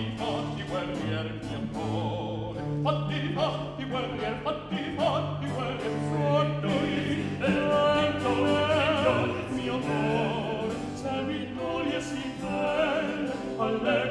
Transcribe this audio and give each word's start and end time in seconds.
fatti 0.00 0.16
fatti 0.16 0.62
guerrier 0.62 1.38
mio 1.48 1.68
cuore 1.72 2.60
fatti 2.82 3.32
fatti 3.34 3.84
guerrier 3.84 4.40
fatti 4.42 4.94
fatti 4.96 5.46
guerrier. 5.46 5.78
Sotto 6.10 6.66
il 6.66 7.24
vento 7.38 8.32
vento 8.44 9.34
mio 9.50 9.78
cuore 9.78 10.74
se 10.94 11.22
mi 11.26 11.54
togli 11.54 12.00
si 12.00 12.32
bella 12.40 13.34
alle 13.58 14.10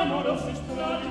amor 0.00 0.26
aos 0.28 0.48
estranhos 0.48 1.09